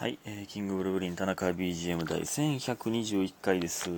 [0.00, 3.90] はい、えーキングブルーグリン田中 BGM 第1121回です。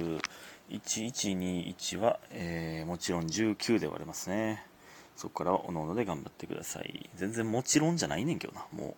[0.69, 4.67] 1121は、えーもちろん19で割れますね。
[5.15, 7.09] そこからはおのおので頑張ってください。
[7.15, 8.97] 全然もちろんじゃないねんけどな、も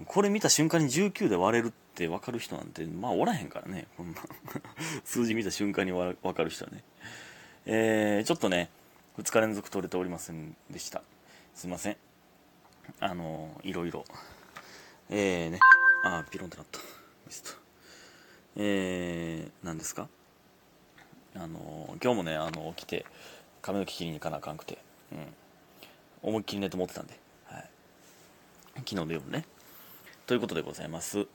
[0.00, 0.04] う。
[0.04, 4.20] これ見た瞬間に19で割れるって分かる人なんて、まあおらへんからね、こんな。
[5.06, 6.82] 数字見た瞬間にわ分かる人はね。
[7.66, 8.68] えーちょっとね、
[9.16, 11.04] 2日連続取れておりませんでした。
[11.54, 11.96] すいません。
[12.98, 14.04] あのいろいろ。
[15.08, 15.58] えーね、
[16.02, 16.78] あ、ピロンってなった。
[16.78, 16.84] ミ
[17.32, 17.50] スト。
[18.56, 20.08] えー、何ですか？
[21.36, 23.04] あの今日もね、あの起きて、
[23.62, 24.78] 髪の毛切りに行かなあかんくて、
[25.12, 25.18] うん。
[26.22, 27.70] 思いっきり寝て思ってたんで、はい。
[28.78, 29.44] 昨日の夜ね。
[30.26, 31.26] ということでございます。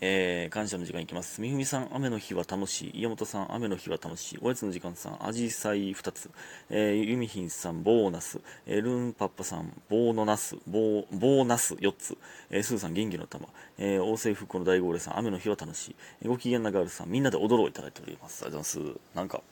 [0.00, 1.40] えー、感謝の時間いきます。
[1.40, 3.00] みふみさん、雨の日は楽しい。
[3.00, 4.38] 家元さん、雨の日は楽しい。
[4.40, 6.30] おやつの時間さん、アジサイ2つ。
[6.70, 8.40] えー、ゆみひんさん、ボーナス。
[8.66, 10.56] えー、ルンパッパさん、ボーナス。
[10.66, 12.16] ボー、ボーナス4つ。
[12.50, 13.48] えー、スーさん、元気の玉。
[13.78, 15.96] えー、王政復興の大号令さん、雨の日は楽しい。
[16.22, 18.44] えーご機嫌なガールさん、みんなで踊ろういただいております。
[18.44, 19.00] ありがとうございます。
[19.14, 19.42] なんか、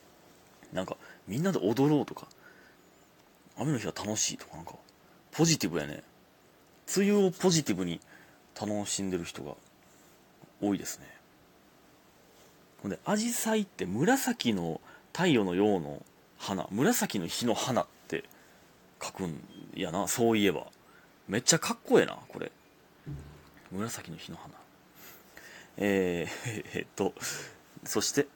[0.73, 2.27] なんか、みんなで踊ろうとか、
[3.57, 4.73] 雨の日は楽しいとか、なんか、
[5.31, 6.03] ポジティブやね。
[6.97, 8.01] 梅雨をポジティブに
[8.59, 9.55] 楽しんでる人が
[10.61, 11.05] 多いですね。
[12.81, 14.81] ほんでアジサイって紫の
[15.13, 16.03] 太陽のようの
[16.37, 18.23] 花紫の日の花って
[19.01, 19.43] 書くん
[19.75, 20.67] やなそういえば。
[21.27, 22.51] めっちゃかっこええなこれ。
[23.71, 24.53] 紫の日の花。
[25.77, 27.13] えー、 えっと
[27.85, 28.27] そして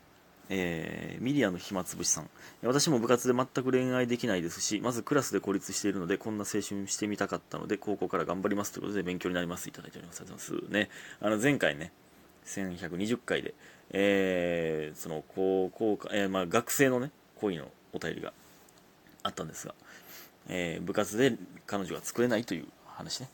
[0.49, 2.29] えーミリアの暇つぶしさん。
[2.63, 9.67] 私も部活で全く恋愛できないですしまずクラスで孤立しているのでこんな青春してみたかったので高校から頑張りますということで勉強になります。
[9.67, 10.21] いただいております。
[10.21, 10.73] ありがとうございます。
[10.73, 10.89] ね。
[11.19, 11.91] あの前回ね
[12.45, 13.53] 1120回で、
[13.91, 18.33] えーその高校か、えーまあ、学生のね恋のお便りが
[19.23, 19.73] あったんですが、
[20.49, 21.33] えー部活で
[21.65, 23.29] 彼女が作れないという話ね。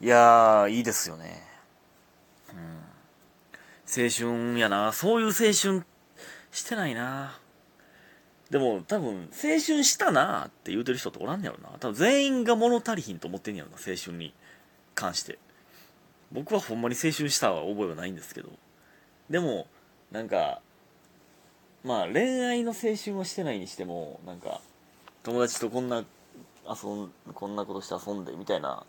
[0.00, 1.42] いやーいいですよね。
[2.52, 4.04] うん。
[4.04, 4.92] 青春やな。
[4.92, 5.84] そういう青春
[6.52, 7.38] してないな。
[8.48, 11.76] でも多分青春したなって言うてる人っておらんねやろな。
[11.78, 14.32] 多分全員が物足りひんと思ってんねやろな青春に
[14.94, 15.38] 関して
[16.32, 18.50] 僕はほんまに青春した覚えはないんですけど。
[19.28, 19.66] でも
[20.10, 20.60] なんか
[21.84, 24.60] まあ恋愛の青春はしてないにしてもなんか
[25.22, 25.98] 友達とこんな
[26.68, 28.84] 遊んこんなことして遊んでみたいな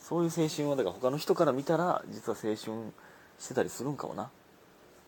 [0.00, 2.92] そういう青春はだから他の人から見たら実は青春
[3.38, 4.30] してたりするんかもな。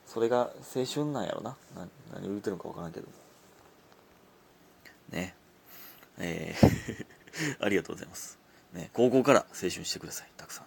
[0.06, 1.56] それが青春なんやろな。
[1.74, 3.06] な何を言うてるのか分からんけど。
[5.10, 5.34] ね。
[6.18, 7.06] えー
[7.60, 8.38] ありがとうございます、
[8.72, 10.30] ね、高校から青春してください。
[10.36, 10.66] たくさん。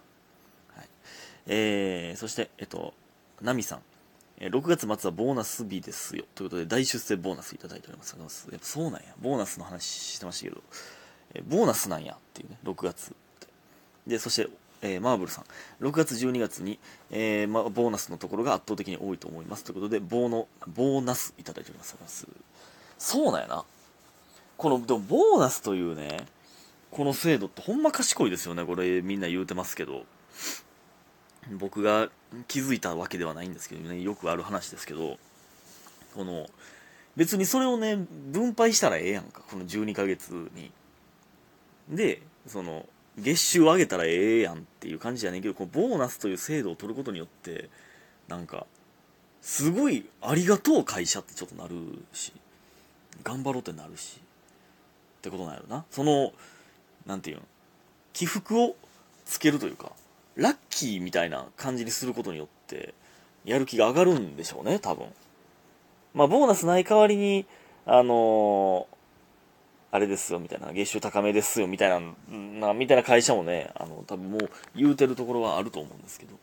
[1.48, 2.94] えー、そしてえっと
[3.42, 3.82] ナミさん。
[4.40, 6.24] 6月末はボーナス日ですよ。
[6.36, 8.16] ということで大出世ボーナスいただいております。
[8.16, 9.02] やっぱそうなんや。
[9.20, 10.62] ボーナスの話してましたけど、
[11.34, 12.14] えボーナスなんや。
[12.14, 12.58] っていうね。
[12.64, 13.48] 6月って。
[14.06, 14.48] でそして、
[14.84, 15.46] えーマーブルさん。
[15.84, 16.78] 6月12月に、
[17.10, 19.64] えーま、ボーナスのところが圧倒的に多いと思います。
[19.64, 23.06] ということでボーのボーナスいただいておりますありがとうございます。
[23.12, 23.66] そうなんやな。
[24.58, 26.26] このでもボーナスというね
[26.92, 28.64] この制度ってほんま賢いですよね。
[28.66, 30.04] これみんな言うてますけど。
[31.52, 32.10] 僕が
[32.48, 35.18] 気づいたわけではないんですけどねよくある話ですけど
[36.16, 36.48] この
[37.16, 37.98] 別にそれをね
[38.32, 40.72] 分配したらええやんかこの12ヶ月に。
[41.90, 42.86] でその
[43.18, 47.70] 月収を上げたらええやんっていう感じじゃねえけどこのボーナスという制度を取ることによって
[48.28, 48.68] なんか
[49.42, 51.76] すごいありがとう会社ってちょっとなる
[52.14, 52.34] し
[53.24, 55.86] 頑張ろうってなるしってことなんやろな。
[55.90, 56.34] その
[57.06, 57.44] なんていうの
[58.14, 58.76] 起伏を
[59.26, 59.94] つけるというか
[60.38, 62.94] ラッキーみたいな感じにすることによって
[63.44, 65.08] やる気が上がるんでしょうね多分。
[66.14, 67.46] まあボーナスない代わりに
[67.86, 68.98] あのー
[69.90, 72.00] あれですよみたいな月収高めですよみたいな
[72.68, 76.36] なみたいな会社もねあの多分もう言うてるところはあると思うんですけど。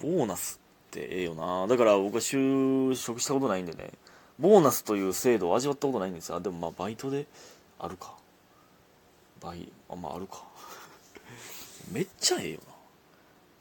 [0.00, 1.66] ボーナスってええよな。
[1.66, 3.90] だから僕は就職したことないんでね。
[4.38, 7.26] ボーナスという制度を味わったことないんですよあでもまあバイトで
[7.78, 8.14] あるか。
[9.40, 10.44] バイあまああるか。
[11.90, 12.74] めっちゃええよな。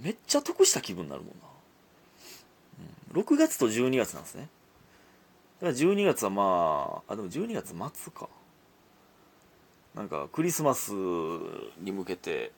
[0.02, 1.48] めっちゃ得した気分になるもんな、
[3.14, 4.50] うん、6月と12月なんですね。
[5.62, 8.28] だから12月はまああでも12月末か。
[9.96, 12.52] なんかクリスマスに向けて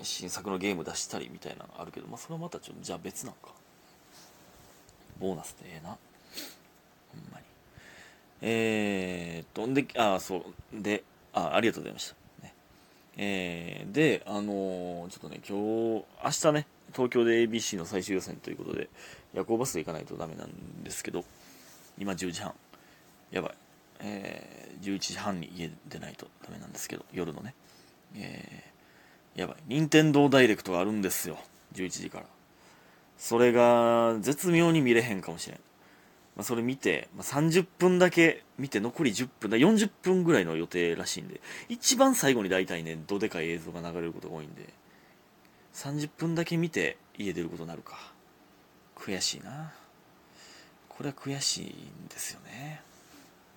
[0.00, 3.50] 新作のゲーム出したりみたいなのあるけどまあそれはまたちょっとじゃあ別なんか。
[5.20, 5.90] ボーナスってええな。
[5.90, 5.98] ほん
[7.32, 7.44] まに。
[8.40, 10.44] えー、っとんであそう。
[10.82, 12.16] であありがとうございました、
[13.16, 15.58] えー、であのーちょっとね今
[15.98, 18.88] 日明日ね東京で ABC の最終予選ということで
[19.34, 21.24] 夜行バスで行かないとダメなんですけど
[21.98, 22.52] 今10時半。
[23.30, 23.52] やばい、
[24.00, 27.54] えー、11時半に家出ないとダメなんですけど夜のね。
[28.14, 29.56] えー、やばい。
[29.66, 31.38] 任天堂ダイレクトがあるんですよ。
[31.74, 32.26] 11時から。
[33.16, 35.60] それが絶妙に見れへんかもしれん、
[36.36, 44.72] まあ、それ見て、まあ、30分だけ見て残り10分だ40分ぐらいの予定らしいんで一番最後に大体ねどでかい映像が流れることが多いんで
[45.74, 48.12] 30分だけ見て家出ることになるか。
[48.96, 49.72] 悔しいな。
[50.88, 52.80] これは悔しいんですよね。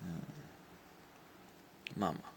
[0.02, 2.00] うん。
[2.00, 2.30] まあまあ。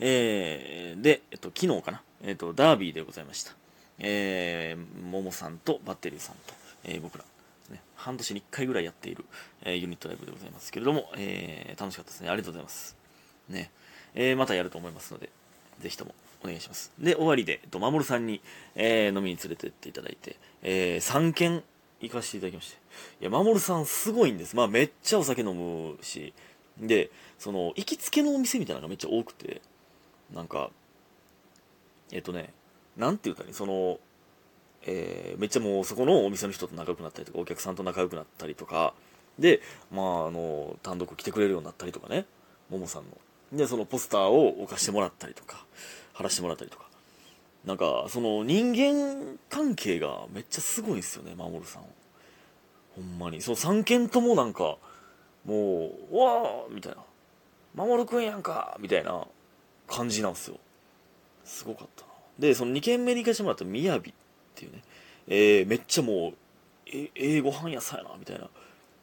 [0.00, 3.52] えー、で、えっと、昨日かな、えっと、ダービーでございました。
[3.98, 6.54] えー、ももさんとバッテリーさんと、
[6.84, 7.24] えー、僕ら、
[7.70, 9.24] ね、半年に1回ぐらいやっている、
[9.62, 12.28] えー、ユニットライブでございますけれども、えー、楽しかったですね。
[12.28, 12.96] ありがとうございます。
[13.48, 13.70] ね、
[14.14, 15.30] えー、またやると思いますので、
[15.80, 16.92] ぜひともお願いします。
[16.98, 18.40] で、終わりで、えっと、まもるさんに、
[18.74, 21.62] えー、飲みに連れてっていただいて、えー、3軒
[22.00, 22.76] 行かせていただきまして。
[23.20, 24.54] いや、まもるさんすごいんです。
[24.54, 26.32] まあ、めっちゃお酒飲むし、
[26.78, 29.62] で、その、行きつけのお店みたいなのがめっちゃ多くて、
[30.32, 30.70] なんか、
[32.12, 32.52] えっとね、
[32.96, 33.98] なんていうかね、その、
[34.86, 38.94] えー、めっちゃもうそこのお店の人と仲良くなったりとか、お客さんと仲良くなったりとか、
[39.38, 39.60] で、
[39.90, 42.26] まあ、あの、単独来てくれるようになったりとかね、
[42.70, 43.10] ももさんの。
[43.52, 45.64] で、そのポスターを置かしてもらったりとか、
[46.12, 46.84] 貼らしてもらったりとか。
[47.64, 51.82] なんか、その人間関係がめっちゃすごいんですよね、まもるさん
[52.94, 53.40] ほんまに。
[53.40, 54.76] その3件ともなんか、
[55.44, 56.98] もう、わーみたいな。
[57.74, 59.26] まもるくんやんかみたいな
[59.88, 60.58] 感じなんですよ
[61.44, 62.08] すごかったな
[62.38, 64.14] でその2軒目に行かしてもらったみやび
[64.54, 64.82] っていうね、
[65.26, 66.34] えー、めっちゃもう
[66.86, 68.48] ええご飯屋さんやなみたいなっ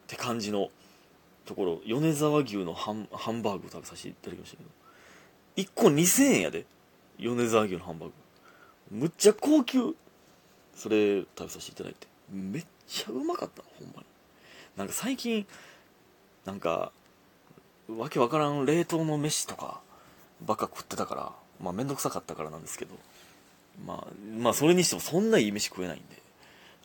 [0.07, 0.69] て感じの
[1.45, 1.81] ところ。
[1.85, 4.69] 米沢牛のハンハンバーグを食べさせていただきましたけど。
[5.57, 6.65] 1個2000円やで。
[7.17, 8.13] 米沢牛のハンバーグ。
[8.91, 9.95] むっちゃ高級
[10.75, 12.07] それ食べさせていただいて。
[12.31, 14.05] めっちゃうまかったほんまに。
[14.77, 15.45] なんか最近
[16.45, 16.91] なんか
[17.89, 19.81] わけわからん冷凍の飯とか
[20.45, 21.31] ばっか食ってたから
[21.61, 22.95] まあ面倒くさかったからなんですけど。
[23.85, 24.07] まあ
[24.39, 26.21] まあそれにしてもそんないい飯食えないんで。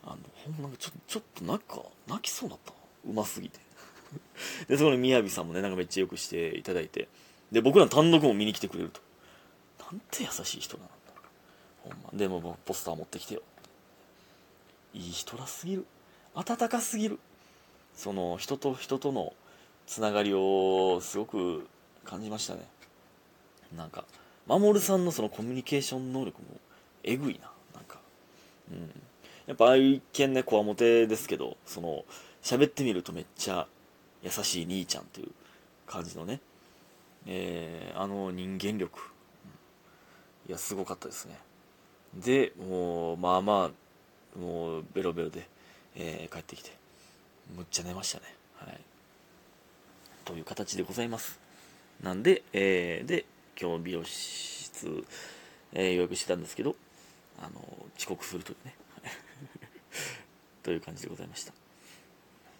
[0.04, 2.72] あのほんまちょちょっとなんか泣きそうだった
[3.08, 3.58] うますぎて。
[4.68, 7.08] でそこにみやびさんもねなんかめっちゃよくしていただいて。
[7.50, 9.00] で僕らの単独も見に来てくれると。
[9.84, 10.84] なんて優しい人な。
[10.84, 10.92] んだ
[11.82, 12.10] ほんま。
[12.12, 13.42] でも僕ポスター持ってきてよ。
[14.94, 15.86] いい人らすぎる。
[16.34, 17.18] 温かすぎる。
[17.94, 19.32] その人と人との
[19.86, 21.66] つながりをすごく
[22.04, 22.66] 感じましたね。
[23.76, 24.04] なんか
[24.46, 26.46] 守さんのそのコミュニケーション能力も
[27.06, 27.98] えぐいななんか。
[28.70, 28.90] うん。
[29.46, 32.04] やっぱ愛犬ねこわもてですけどその
[32.42, 33.66] 喋ってみるとめっちゃ
[34.22, 35.30] 優しい兄ちゃんという
[35.86, 36.40] 感じのね。
[37.26, 39.00] えー、あの人間力、
[40.48, 41.38] いやすごかったですね。
[42.14, 43.70] でもうまあま
[44.36, 45.48] あもうベロベロで、
[45.94, 46.70] えー、帰ってきて。
[47.54, 48.24] むっちゃ寝ましたね。
[48.56, 48.80] はい。
[50.24, 51.38] という形でございます。
[52.02, 53.24] なんで、えー、で
[53.60, 55.04] 今日美容室、
[55.72, 56.74] えー、予約してたんですけど、
[57.38, 57.60] あの
[57.96, 58.74] 遅刻するというね
[60.62, 61.52] という感じでございました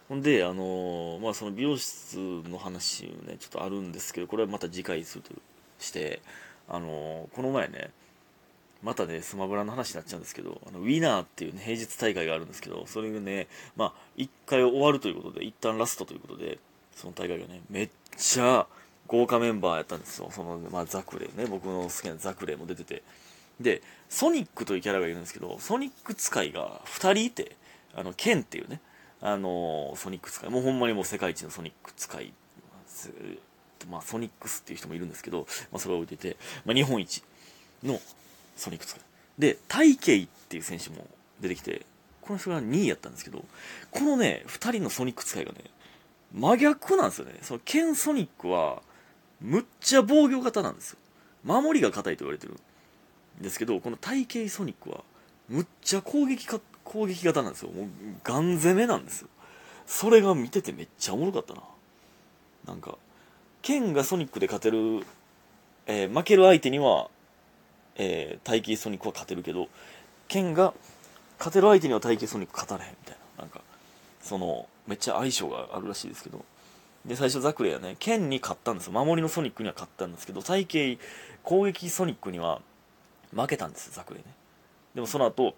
[0.09, 5.35] ほんであのまあその美容室の話ねちょっとあるんですけどこれはまた次回すると
[5.79, 6.23] して
[6.69, 7.91] あのこの前ね
[8.83, 16.59] またね、スマブラの話になっちゃうんですけど、あのウィナーっていう、ね、平日大会があるんですけど、それがね、まあ、1回終わるということで、一旦ラストということで、
[16.95, 18.67] その大会がね、めっちゃ
[19.07, 20.29] 豪華メンバーやったんですよ。
[20.31, 23.03] その、まあ、ザクレね、僕の好きなザクレも出てて。
[23.61, 27.57] で、ソニックというキャラがいるんですけど、ソニック使いが2人いて、
[27.95, 28.81] あの、ケンっていうね、
[29.21, 32.33] あのソニック使い、もうほんまにもう世界一のソニック使い、
[33.91, 37.23] まあ、ソニックスっていう人もいるんですけど、まあ、それを置いてて、まあ、日本一
[37.83, 37.99] の
[38.57, 39.01] ソニック使い。
[39.39, 41.07] で、タイケイっていう選手も
[41.41, 41.87] 出てきて、
[42.21, 43.45] この人が2位やったんですけど、
[43.91, 45.59] このね、2人のソニック使いがね、
[46.35, 47.39] 真逆なんですよね。
[47.43, 48.83] そのケン・ソニックは、
[49.41, 50.99] むっちゃ防御型なんですよ
[51.45, 52.55] 守りが硬いと言われてる
[53.41, 55.05] ですけどこの体型ソニックは
[55.49, 57.71] むっちゃ攻撃か攻撃型なんですよ。
[57.71, 57.87] もう
[58.23, 59.29] ガン攻めなんですよ。
[59.87, 61.63] それが見ててめっちゃおもろかったな。
[62.67, 62.97] なんか
[63.63, 65.05] ケンがソニックで勝てる、
[65.87, 67.09] えー、負ける相手には、
[67.97, 69.69] えー、体型ソニックは勝てるけど
[70.29, 70.75] ケンが
[71.39, 73.43] 勝てる相手には体型ソニック勝たれへんみたいな。
[73.45, 73.61] なんか
[74.21, 76.45] そのめっちゃ相性があるらしいですけど。
[77.05, 78.89] で、最初ザクレイはね、剣に勝ったんです。
[78.89, 78.93] よ。
[78.93, 81.03] 守りのソニックには勝ったんですけど、体型
[81.45, 82.61] 攻撃ソニックには
[83.37, 84.35] 負けたんです、ザクレイね。
[84.95, 85.55] でもその後、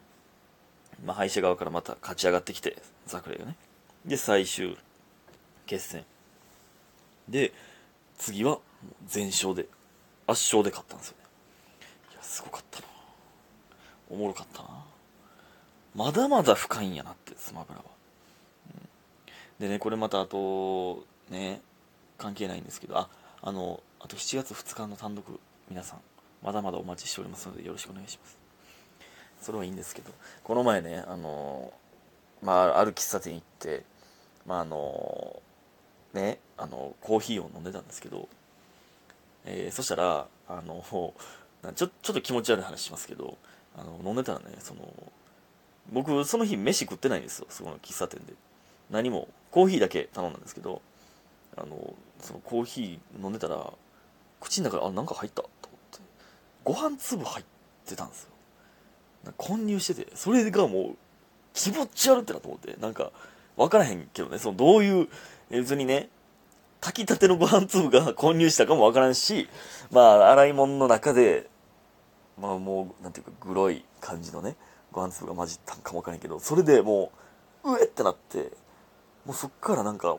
[1.05, 3.57] まあ、敗者側からまた勝ち上がってきて、ザクレイがね。
[4.05, 4.77] で、最終
[5.67, 6.05] 決戦。
[7.29, 7.53] で、
[8.19, 8.59] 次は
[9.07, 9.67] 全勝で、
[10.27, 11.25] 圧勝で勝ったんですよね。
[12.13, 12.87] いや、すごかったな。
[14.11, 14.69] おもろかったな。
[15.95, 17.85] まだまだ深いんやなって、スマブラは。
[19.61, 21.61] うん、でね、これまたあと、ね
[22.19, 23.09] 関係ないんですけどあ
[23.41, 25.25] あのあと7月2日の単独
[25.71, 26.01] 皆さん
[26.43, 28.39] まだまだお待ちしておりますのでよろしくお願いします。
[29.41, 30.11] それはいいんですけど
[30.43, 31.73] この前ねあの
[32.43, 33.85] まあある喫茶店行って
[34.47, 35.41] まああの
[36.13, 38.29] ねあのコーヒーを飲んでたんですけど、
[39.45, 40.85] えー、そしたらあの
[41.75, 43.37] ちょちょっと気持ち悪い話しますけど
[43.77, 44.93] あの飲んでたらねその
[45.93, 48.35] 僕その日飯食ってないんですよそこの喫茶店で。
[48.91, 50.81] 何もコーヒーだけ頼んだんですけど
[51.57, 53.73] あのそのコーヒー飲んでたら
[54.41, 55.45] 口の中であなんか入った。
[56.65, 57.45] ご飯粒入っ
[57.87, 58.31] てたんですよ。
[59.37, 60.97] 混入しててそれがもう
[61.53, 63.11] 気持ち悪ってなと思ってなんか
[63.57, 65.09] 分からへんけどねそのどういう
[65.51, 66.09] 別にね
[66.81, 69.49] 炊きたてのご飯粒が混入したかも分からんし
[69.91, 71.49] まあ洗い物の中で
[72.41, 74.57] まあもうなんていうかグロい感じのね
[74.93, 77.11] ご飯粒が混じったんかも分からんけどそれでも
[77.65, 78.53] ううえってなって
[79.27, 80.17] もうそっからなんか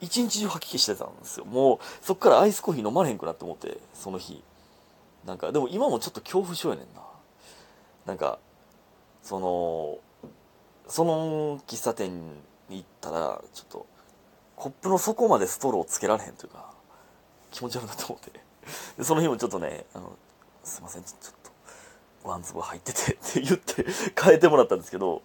[0.00, 1.44] 一日中吐き気してたんですよ。
[1.44, 4.42] もうそっからアイスコーヒー飲まれへんくなって思ってその日。
[5.24, 7.02] なんかでも今もちょっと恐怖症やねんな。
[8.06, 8.38] なんか
[9.22, 9.98] その
[10.88, 12.10] その喫茶店
[12.68, 13.86] に行ったらちょっと
[14.56, 16.72] コップの底までストローつけられへんというか
[17.52, 18.32] 気持ち悪いなと思って。
[18.98, 20.16] でその日もちょっとねあの
[20.64, 21.50] すいませんちょっと
[22.22, 23.86] ご飯粒入ってて って言って
[24.20, 25.22] 変えてもらったんですけど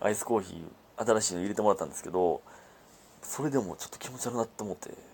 [0.00, 2.40] アイスコーヒー新しいの入れてもらったんですけど
[3.22, 5.09] それでもちょっと気持ち悪いなって思って。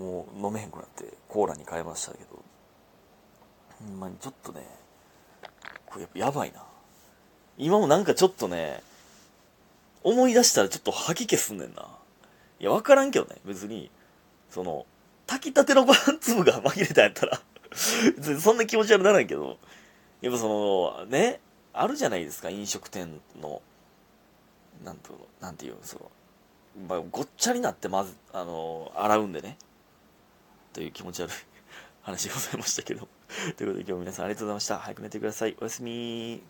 [0.00, 2.42] もう飲めへんくなってコーラに変えましたけど。
[3.80, 4.62] ほんまにちょっとね
[5.86, 6.62] これやっぱやばいな。
[7.58, 8.82] 今もなんかちょっとね
[10.02, 11.86] 思い出したらちょっと吐き気すんねんな。
[12.58, 13.90] いや分からんけどね別に
[14.48, 14.86] その
[15.26, 17.40] 炊きたてのご飯粒が紛れたんやったら。
[18.16, 19.58] 別にそんな気持ち悪ならんけど。
[20.22, 21.40] やっぱそのね
[21.72, 23.62] あるじゃないですか飲食店の。
[24.84, 26.10] なんとなんていうその
[26.88, 29.58] まあ、ごっちゃになってまず、あの洗うんでね。
[30.72, 31.32] という気持ち悪い
[32.02, 33.08] 話でございましたけど。
[33.56, 34.78] ということで今日も皆さんありがとうございました。
[34.78, 35.56] 早く寝てください。
[35.60, 36.42] おやすみ